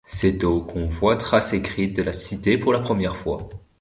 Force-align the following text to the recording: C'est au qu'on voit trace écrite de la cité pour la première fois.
C'est 0.07 0.43
au 0.45 0.61
qu'on 0.61 0.87
voit 0.87 1.15
trace 1.15 1.53
écrite 1.53 1.95
de 1.95 2.01
la 2.01 2.13
cité 2.15 2.57
pour 2.57 2.73
la 2.73 2.79
première 2.79 3.15
fois. 3.17 3.47